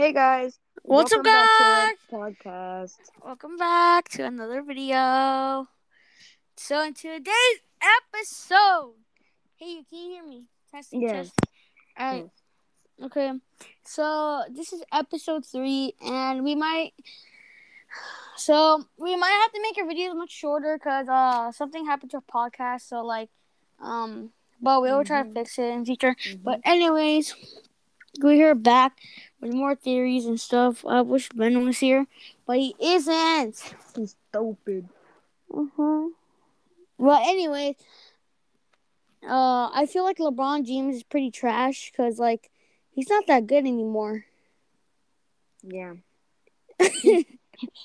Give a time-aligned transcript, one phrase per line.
[0.00, 1.96] Hey guys, What's up, welcome back guys?
[2.08, 2.96] to podcast.
[3.22, 5.68] Welcome back to another video.
[6.56, 7.60] So in today's
[7.98, 8.94] episode,
[9.56, 10.44] hey, you can you hear me?
[10.72, 11.26] Testing, Yes.
[11.26, 11.44] testing.
[11.98, 12.30] All right.
[13.04, 13.32] Okay.
[13.84, 16.94] So this is episode three, and we might.
[18.36, 22.22] So we might have to make our videos much shorter because uh something happened to
[22.22, 22.88] our podcast.
[22.88, 23.28] So like,
[23.78, 24.32] um,
[24.62, 25.34] but we will try to Mhm.
[25.34, 26.14] fix it in future.
[26.14, 26.42] Mhm.
[26.42, 27.34] But anyways,
[28.18, 28.98] we're here back
[29.40, 30.84] with more theories and stuff.
[30.86, 32.06] I wish Ben was here,
[32.46, 33.74] but he isn't.
[33.94, 34.88] He's stupid.
[35.52, 36.08] Uh-huh.
[36.98, 37.76] Well, anyways,
[39.22, 42.50] uh, I feel like LeBron James is pretty trash because like
[42.90, 44.24] he's not that good anymore.
[45.62, 45.94] Yeah.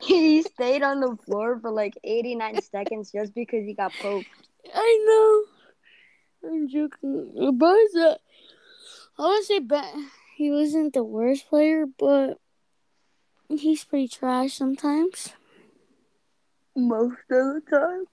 [0.00, 4.26] he stayed on the floor for like 89 seconds just because he got poked.
[4.74, 6.50] I know.
[6.50, 7.32] I'm joking.
[7.36, 8.18] LeBron's a,
[9.18, 10.10] I would say Ben.
[10.36, 12.38] He wasn't the worst player, but
[13.48, 15.30] he's pretty trash sometimes.
[16.74, 18.04] Most of the time.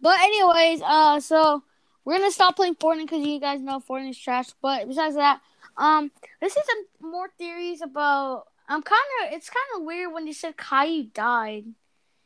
[0.00, 1.62] But anyways, uh, so
[2.04, 4.50] we're gonna stop playing Fortnite because you guys know Fortnite is trash.
[4.62, 5.40] But besides that,
[5.76, 8.46] um, this is some more theories about.
[8.68, 9.32] I'm kind of.
[9.32, 11.64] It's kind of weird when they said Caillou died.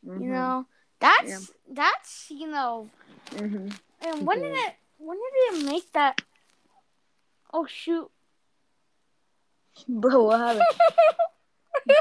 [0.06, 0.22] Mm-hmm.
[0.22, 0.66] You know,
[1.00, 2.90] that's that's you know.
[3.36, 3.68] hmm
[4.02, 4.74] And when did it?
[4.98, 6.20] When did they make that?
[7.52, 8.10] Oh shoot!
[9.88, 10.64] Bro, what happened?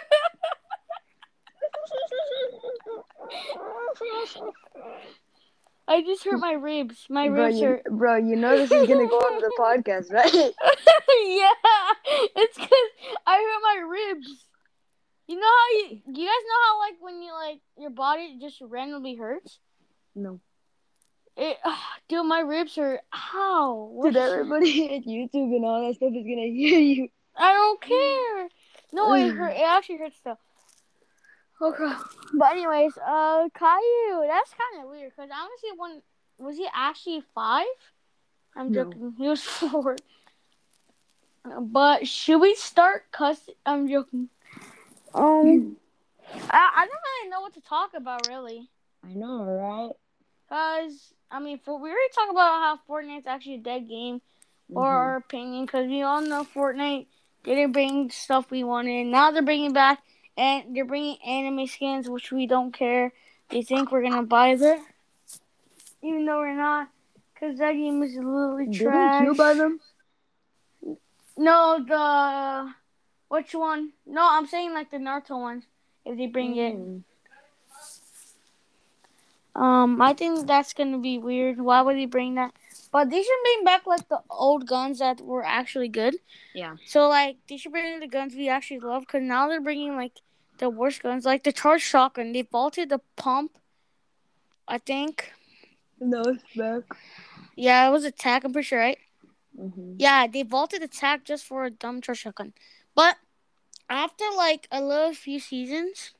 [5.90, 7.06] I just hurt my ribs.
[7.10, 7.84] My bro, ribs you, hurt.
[7.90, 10.34] bro, you know this is gonna go on the podcast, right?
[10.34, 11.50] yeah,
[12.36, 12.90] it's because
[13.26, 14.46] I hurt my ribs.
[15.28, 18.62] You know how you, you guys know how like when you like your body just
[18.62, 19.60] randomly hurts.
[20.14, 20.42] No.
[21.38, 21.58] It,
[22.10, 23.02] dude, my ribs hurt.
[23.34, 23.90] Ow!
[23.92, 27.10] What Dude, everybody at YouTube and all that stuff is gonna hear you.
[27.36, 28.50] I don't care.
[28.94, 29.52] No, it hurt.
[29.56, 30.38] It actually hurts though.
[31.62, 31.92] Okay.
[32.34, 36.02] But anyways, uh, Caillou, that's kind of weird because honestly, when
[36.40, 37.66] was he actually five?
[38.56, 38.84] I'm No.
[38.86, 39.14] joking.
[39.18, 39.96] He was four.
[41.60, 43.56] But should we start cussing?
[43.66, 44.30] I'm joking.
[45.14, 45.78] Um,
[46.52, 48.70] I, I don't really know what to talk about really,
[49.04, 49.92] I know, right?
[50.50, 54.22] Cause I mean, for, we already talked about how Fortnite's actually a dead game,
[54.74, 54.96] or Mhm.
[54.98, 57.08] our opinion, cause we all know Fortnite
[57.44, 59.08] didn't bring stuff we wanted.
[59.08, 60.02] Now they're bringing back,
[60.38, 63.12] and they're bringing anime skins, which we don't care.
[63.50, 64.86] They think we're gonna buy them,
[66.02, 66.90] even though we're not,
[67.40, 69.22] cause that game is literally Didn't trash.
[69.22, 69.80] you buy them?
[71.38, 72.74] No, the
[73.30, 73.92] which one?
[74.06, 75.66] No, I'm saying like the Naruto ones.
[76.06, 77.04] If they bring it, Mm.
[79.58, 81.60] Um, I think that's gonna be weird.
[81.60, 82.54] Why would they bring that?
[82.92, 86.16] But they should bring back like the old guns that were actually good.
[86.54, 86.76] Yeah.
[86.86, 89.08] So like they should bring the guns we actually love.
[89.08, 90.22] Cause now they're bringing like
[90.60, 92.34] the worst guns, like the charge shotgun.
[92.34, 93.58] They vaulted the pump.
[94.68, 95.32] I think.
[96.00, 96.84] No, it's back.
[97.56, 98.44] Yeah, it was attack.
[98.44, 99.00] I'm pretty sure, right?
[99.60, 99.94] Mm-hmm.
[99.98, 102.54] Yeah, they vaulted attack just for a dumb charge shotgun.
[102.94, 103.18] But
[103.90, 106.12] after like a little few seasons,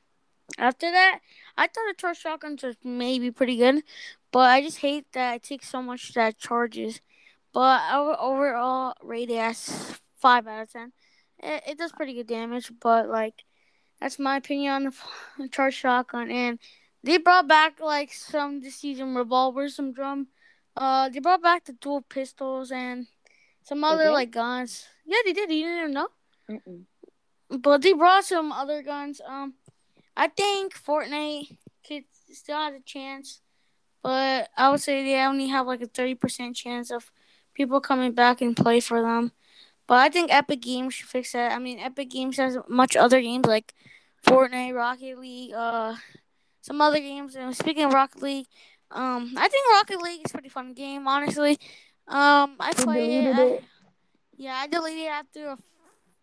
[0.56, 1.20] after that,
[1.56, 3.82] I thought the charge shotguns was maybe pretty good.
[4.30, 7.00] But I just hate that it takes so much that charges.
[7.52, 10.92] But I would overall rate it as five out of ten.
[11.38, 13.44] It, it does pretty good damage, but like
[14.00, 14.92] that's my opinion on
[15.38, 16.30] the charge shotgun.
[16.30, 16.58] And
[17.02, 20.28] they brought back like some this season revolvers, some drum.
[20.76, 23.06] Uh, they brought back the dual pistols and
[23.62, 24.86] some other like guns.
[25.06, 25.50] Yeah, they did.
[25.50, 26.08] You didn't know,
[26.50, 26.82] Mm-mm.
[27.48, 29.20] but they brought some other guns.
[29.26, 29.54] Um,
[30.18, 31.56] I think Fortnite
[31.86, 32.02] could
[32.32, 33.40] still have a chance,
[34.02, 37.12] but I would say they only have like a thirty percent chance of
[37.54, 39.30] people coming back and play for them.
[39.86, 41.52] But I think Epic Games should fix that.
[41.52, 43.74] I mean, Epic Games has much other games like
[44.26, 45.94] Fortnite, Rocket League, uh,
[46.62, 47.36] some other games.
[47.36, 48.46] And speaking of Rocket League,
[48.90, 51.06] um, I think Rocket League is a pretty fun game.
[51.06, 51.58] Honestly,
[52.08, 53.36] um, I You play it.
[53.36, 53.64] I- it?
[54.36, 55.58] yeah, I deleted it after a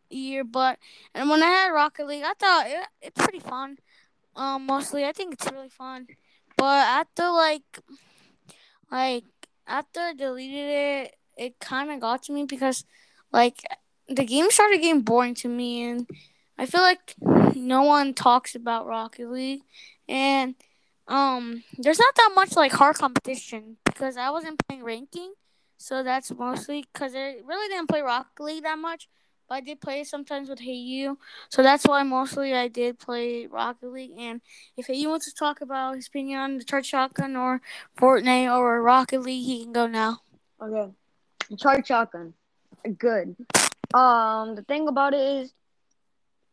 [0.10, 0.78] year, but
[1.16, 3.78] and when I had Rocket League, I thought it, it's pretty fun.
[4.36, 6.08] Um, mostly I think it's really fun,
[6.58, 7.80] but after like,
[8.92, 9.24] like
[9.66, 12.84] after I deleted it, it kind of got to me because
[13.32, 13.62] like
[14.08, 16.08] the game started getting boring to me, and
[16.58, 17.16] I feel like
[17.56, 19.62] no one talks about Rocket League,
[20.08, 20.56] and
[21.08, 25.34] um, there's not that much like hard competition because I wasn't playing ranking.
[25.78, 29.08] So that's mostly because I really didn't play Rocket League that much,
[29.48, 31.18] but I did play sometimes with Hey You.
[31.50, 34.12] So that's why mostly I did play Rocket League.
[34.18, 34.42] And
[34.78, 37.62] if Hey You wants to talk about his opinion on the Charge Shotgun or
[37.98, 40.22] Fortnite or Rocket League, he can go now.
[40.62, 40.92] Okay.
[41.58, 42.34] Charge shotgun.
[42.98, 43.36] Good.
[43.94, 45.54] Um, the thing about it is,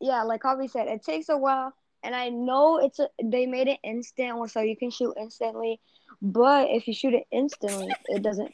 [0.00, 1.72] yeah, like Harvey said, it takes a while,
[2.02, 5.80] and I know it's a, they made it instant, so you can shoot instantly.
[6.20, 8.52] But if you shoot it instantly, it doesn't.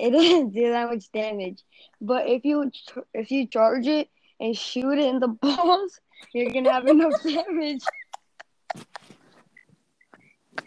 [0.00, 1.62] It doesn't do that much damage.
[2.00, 2.70] But if you
[3.14, 4.08] if you charge it
[4.40, 6.00] and shoot it in the balls,
[6.32, 7.82] you're gonna have enough damage.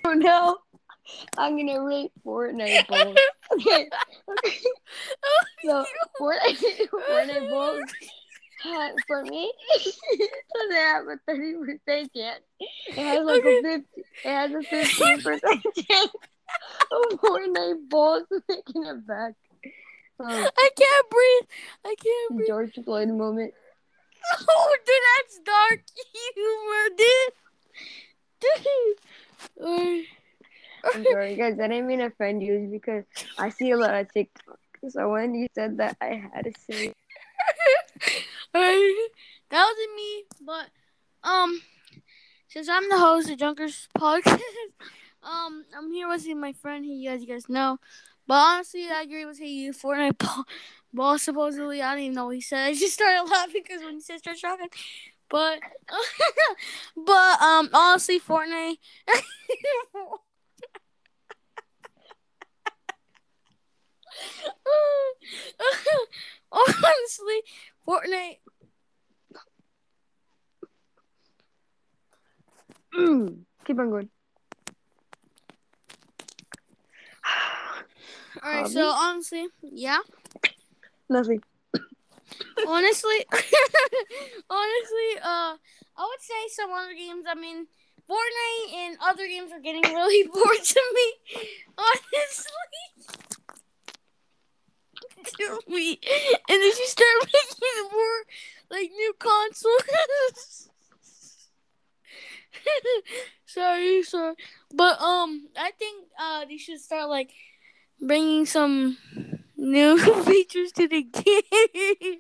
[0.06, 0.58] Oh no!
[1.38, 3.18] I'm gonna rate oh, Fortnite balls.
[3.54, 3.90] Okay.
[4.30, 4.58] okay.
[5.66, 5.86] So
[6.20, 7.84] Fortnite, Fortnite balls
[9.08, 12.44] for me, it doesn't have a thirty percent chance.
[12.88, 13.58] It has like Okay.
[13.58, 14.02] a fifty.
[14.24, 16.12] It has a fifteen percent chance
[16.92, 19.34] of Fortnite balls making it back.
[20.20, 21.50] Um, I can't breathe.
[21.86, 22.48] I can't breathe.
[22.48, 23.54] George Floyd moment.
[24.50, 25.82] Oh, dude, that's dark
[26.34, 27.34] humor, dude.
[29.60, 30.06] Dude.
[30.86, 31.60] I'm sorry, guys.
[31.60, 32.70] I didn't mean to offend you.
[32.72, 33.04] Because
[33.38, 34.60] I see a lot of TikTok.
[34.90, 36.94] So when you said that, I had to say.
[38.54, 38.94] that
[39.52, 40.68] wasn't me, but
[41.24, 41.62] um,
[42.48, 44.42] since I'm the host of Junkers podcast,
[45.26, 46.86] um, I'm here with my friend.
[46.86, 47.78] He, as you guys know,
[48.28, 49.74] but honestly, I agree with you.
[49.74, 50.46] Fortnite ball,
[50.94, 51.18] ball.
[51.20, 52.66] Supposedly, I don't even know what he said.
[52.68, 54.70] I just started laughing because when he said start shocking,
[55.30, 55.60] but
[56.96, 58.78] but um, honestly, Fortnite.
[66.52, 67.42] honestly,
[67.88, 68.38] Fortnite
[72.94, 73.46] Mm.
[73.66, 74.13] Keep on going.
[78.44, 80.00] All right, so honestly, yeah.
[81.10, 81.42] Nothing.
[82.68, 83.26] honestly,
[84.50, 85.56] honestly, uh,
[85.96, 87.24] I would say some other games.
[87.30, 87.68] I mean,
[88.10, 91.14] Fortnite and other games are getting really bored to me.
[91.78, 92.50] Honestly,
[95.38, 96.00] to me,
[96.50, 98.24] and they should start making more
[98.72, 100.70] like new consoles.
[103.46, 104.36] sorry, sorry,
[104.74, 107.32] but um, I think uh they should start like
[108.02, 108.98] bringing some
[109.58, 112.20] new features to the game.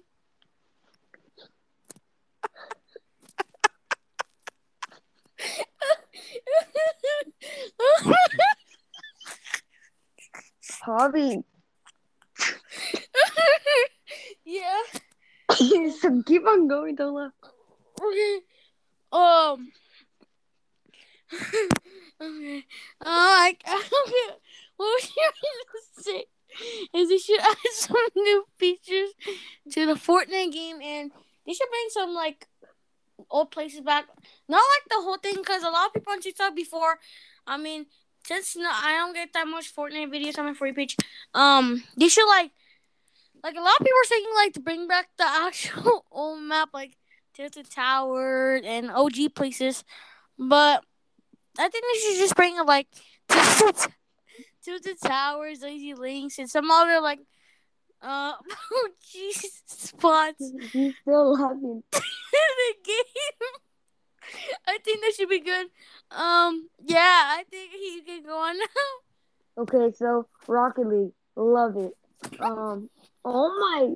[10.83, 11.43] Hobby.
[14.45, 14.81] yeah.
[16.01, 17.31] so keep on going, don't laugh.
[18.01, 18.39] Okay.
[19.11, 19.71] Um.
[22.21, 22.57] okay.
[22.99, 24.37] Uh, I, okay.
[24.77, 25.31] What was you
[25.71, 26.25] gonna say?
[26.93, 29.09] Is they should add some new features
[29.71, 31.11] to the Fortnite game, and
[31.45, 32.47] they should bring some like
[33.29, 34.05] old places back.
[34.47, 36.99] Not like the whole thing, because a lot of people on TikTok before.
[37.45, 37.87] I mean,
[38.25, 40.95] since no, I don't get that much Fortnite videos on my free page,
[41.33, 42.51] um, they should like,
[43.43, 46.69] like a lot of people are saying like to bring back the actual old map,
[46.73, 46.97] like
[47.33, 49.83] Tilted Tower and OG places,
[50.37, 50.83] but
[51.57, 52.87] I think they should just bring like
[54.63, 57.19] Tilted Towers, Lazy Links, and some other like
[58.01, 58.33] uh
[58.85, 59.33] OG
[59.65, 61.83] spots He's still laughing.
[61.93, 61.99] in
[62.31, 63.49] the game.
[64.67, 65.67] I think that should be good.
[66.11, 66.97] Um, yeah,
[67.37, 69.61] I think he can go on now.
[69.63, 71.93] Okay, so Rocket League, love it.
[72.39, 72.89] Um,
[73.25, 73.93] oh my.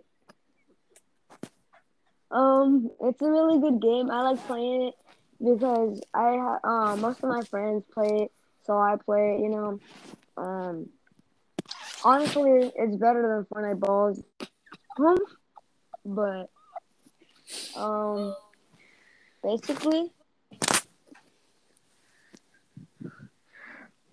[2.29, 4.11] Um, it's a really good game.
[4.11, 4.93] I like playing it
[5.39, 8.31] because I ha- um most of my friends play it,
[8.65, 9.41] so I play it.
[9.41, 9.79] You know,
[10.37, 10.89] um,
[12.03, 14.23] honestly, it's better than Fortnite balls.
[14.99, 15.17] Um,
[16.05, 16.49] but
[17.75, 18.35] um,
[19.43, 20.11] basically,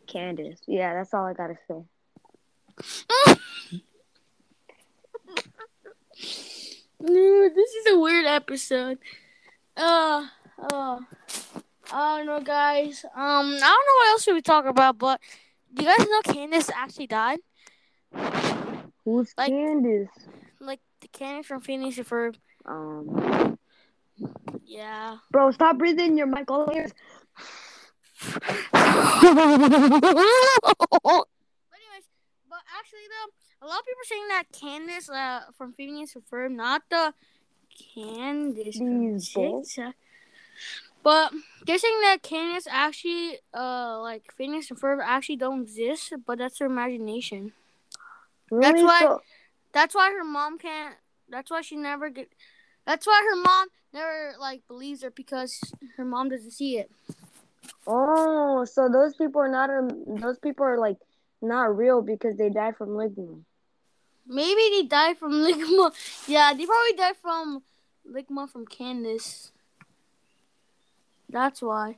[0.07, 0.61] Candace.
[0.66, 1.85] Yeah, that's all I gotta say.
[7.04, 8.99] Dude, this is a weird episode.
[9.76, 10.26] Uh,
[10.59, 10.99] uh,
[11.93, 13.04] I don't know, guys.
[13.04, 15.21] Um, I don't know what else should we talk about, but
[15.83, 17.40] you guys know Candace actually died?
[19.04, 20.09] Who's Like- Candace?
[20.61, 21.61] Like the Candace from
[21.99, 22.37] and Ferb.
[22.64, 23.59] Um,
[24.64, 25.19] Yeah.
[25.31, 26.93] bro, stop breathing your mic all ears.
[28.73, 28.88] but
[31.75, 32.07] anyways,
[32.49, 35.73] but actually though, a lot of people are saying that Candace uh, from
[36.14, 37.12] and Ferb, not the
[37.95, 39.33] Candace from These.
[39.75, 39.95] TikTok.
[41.02, 41.33] But
[41.64, 46.59] they're saying that Candace actually, uh, like Phineas and Ferb actually don't exist, but that's
[46.59, 47.52] her imagination.
[48.50, 48.73] Really?
[48.73, 49.23] That's why- So,
[49.73, 50.94] That's why her mom can't.
[51.28, 52.28] That's why she never get.
[52.87, 55.59] That's why her mom never like believes her because
[55.97, 56.90] her mom doesn't see it.
[57.87, 59.71] oh, so those people are not.
[59.71, 59.88] Um,
[60.21, 60.99] those people are like
[61.42, 63.42] not real because they died from ligma.
[64.26, 65.92] Maybe they died from ligma.
[66.28, 67.62] Yeah, they probably died from
[68.09, 69.50] Ligma from Candace.
[71.28, 71.97] That's why.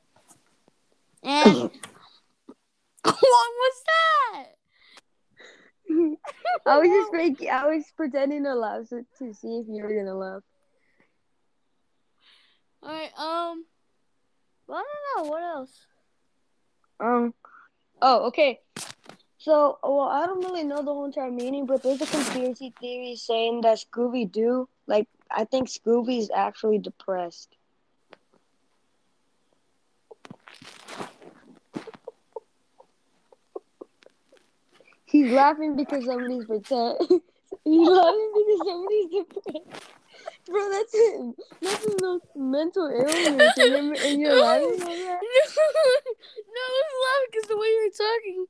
[1.23, 1.47] And
[3.03, 4.47] what was that?
[6.67, 7.51] I was just making.
[7.51, 10.43] I was pretending to laugh so, to see if you were gonna laugh.
[12.83, 13.11] All right.
[13.19, 13.65] Um.
[14.67, 15.87] Well, I don't know what else.
[17.01, 17.35] Um.
[18.03, 18.61] Oh, okay.
[19.39, 23.15] So, well, I don't really know the whole entire meaning, but there's a conspiracy theory
[23.15, 27.55] saying that Scooby Doo, like, I think Scooby's actually depressed.
[35.07, 36.99] He's laughing because somebody's pretend.
[37.65, 39.93] He's laughing because somebody's depressed.
[40.47, 41.35] Bro, that's it.
[41.63, 45.21] That's a mental illness, and you're, and you're laughing at that.
[46.55, 48.47] no, I was laughing because the way you were talking.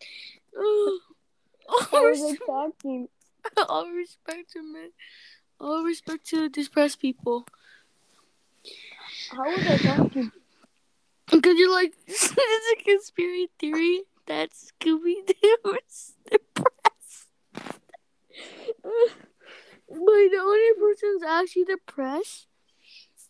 [0.59, 1.01] Oh,
[1.91, 3.09] How was I talking?
[3.69, 4.91] all respect to men.
[5.61, 7.47] All respect to depressed people.
[9.31, 10.33] How was I talking?
[11.31, 17.29] Because you're like, it's a conspiracy theory that Scooby Doo is depressed.
[18.83, 19.13] but
[19.89, 22.47] the only person who's actually depressed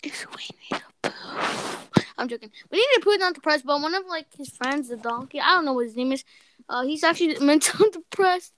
[0.03, 2.03] is Winnie the Pooh.
[2.19, 2.50] I'm joking.
[2.71, 5.55] Winnie the Pooh is not depressed, but one of like his friends, the donkey, I
[5.55, 6.25] don't know what his name is.
[6.69, 8.53] Uh, he's actually mentally depressed.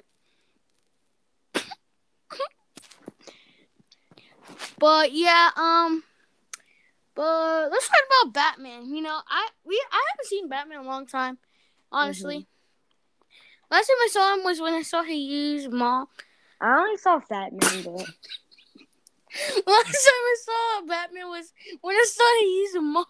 [4.79, 6.03] but yeah, um,
[7.19, 8.95] but let's talk about Batman.
[8.95, 11.39] You know, I we I haven't seen Batman in a long time,
[11.91, 12.37] honestly.
[12.37, 13.75] Mm-hmm.
[13.75, 16.07] Last time I saw him was when I saw he used mom.
[16.61, 17.93] I only saw Fat Man, but
[19.67, 23.05] Last time I saw Batman was when I saw he use mom.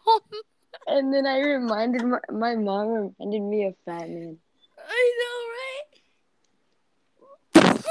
[0.86, 4.38] and then I reminded my, my mom reminded me of Fat Man.
[4.88, 5.36] I know,
[7.62, 7.82] right?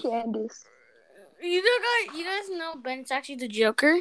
[0.00, 0.64] Candace.
[1.42, 3.98] you know, guys, you guys know Ben's actually the Joker.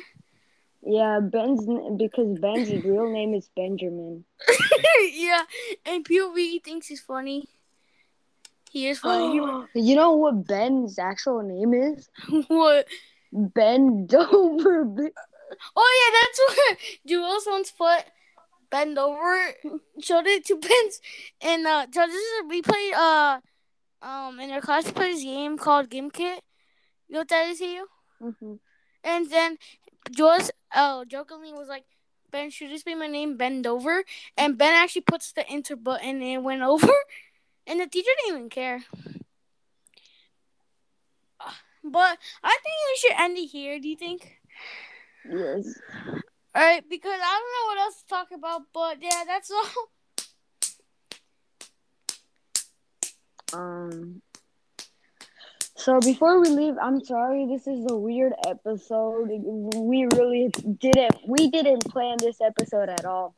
[0.84, 1.66] Yeah, Ben's
[1.98, 4.26] because Ben's real name is Benjamin.
[5.14, 5.44] yeah,
[5.86, 7.48] and POV thinks he's funny.
[8.72, 9.36] He is funny.
[9.76, 12.10] you know what Ben's actual name is?
[12.48, 12.88] what?
[13.32, 15.12] Ben Dover.
[15.76, 18.06] Oh yeah, that's what Jules once put
[18.70, 19.54] bend over,
[20.02, 21.02] showed it to Ben's,
[21.42, 23.40] and uh, so this is we played uh,
[24.02, 26.40] um, in our class we played this game called Gimkit.
[27.08, 27.88] You know what that is, you?
[28.22, 28.54] Mm-hmm.
[29.04, 29.58] And then
[30.10, 31.86] Jules, oh, jokingly was like,
[32.32, 34.04] Ben, should this be my name, Bend Over?
[34.38, 36.94] And Ben actually puts the enter button and it went over,
[37.68, 38.84] and the teacher didn't even care.
[41.84, 43.80] But I think we should end it here.
[43.80, 44.38] Do you think?
[45.28, 45.80] Yes.
[46.54, 49.66] All right, because I don't know what else to talk about, but yeah, that's all.
[53.54, 54.22] Um.
[55.82, 57.48] So before we leave, I'm sorry.
[57.48, 59.30] This is a weird episode.
[59.76, 61.16] We really didn't.
[61.28, 63.34] We didn't plan this episode at all.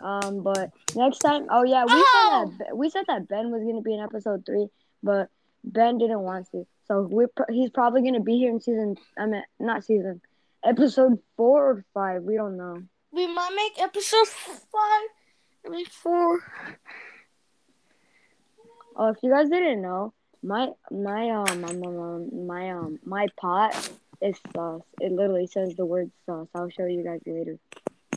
[0.00, 1.46] Um, but next time.
[1.48, 2.50] Oh yeah, we Oh!
[2.50, 4.66] said that we said that Ben was gonna be in episode three,
[5.00, 5.28] but
[5.62, 6.66] Ben didn't want to.
[6.88, 8.96] So we are he's probably gonna be here in season.
[9.16, 10.20] I mean, not season.
[10.64, 12.24] Episode four or five.
[12.24, 12.82] We don't know.
[13.12, 15.08] We might make episode five,
[15.70, 16.40] maybe four.
[18.96, 20.12] Oh, if you guys didn't know,
[20.42, 23.90] my my um my my, my um my pot
[24.20, 24.82] is sauce.
[25.00, 26.48] It literally says the word sauce.
[26.54, 27.58] I'll show you guys later.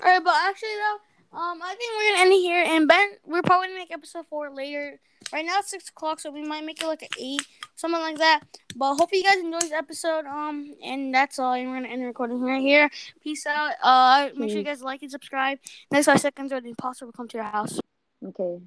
[0.04, 2.64] All right, but actually though, um, I think we're gonna end it here.
[2.66, 5.00] And Ben, we're probably gonna make episode four later.
[5.32, 8.18] Right now it's six o'clock, so we might make it like an eight, something like
[8.18, 8.42] that.
[8.76, 10.26] But hope you guys enjoyed this episode.
[10.26, 11.54] Um, and that's all.
[11.54, 12.90] And we're gonna end the recording right here.
[13.24, 13.74] Peace out.
[13.82, 15.60] Uh, make sure you guys like and subscribe.
[15.92, 17.80] Next five seconds, or the imposter will come to your house.
[18.26, 18.60] Okay.